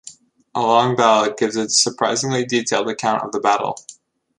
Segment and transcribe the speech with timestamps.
[0.55, 3.77] A long ballad gives a surprisingly detailed account of the battle.